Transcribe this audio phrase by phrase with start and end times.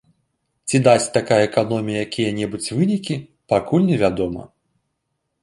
[0.69, 3.19] Ці дасць такая эканомія якія-небудзь вынікі,
[3.55, 4.43] пакуль невядома.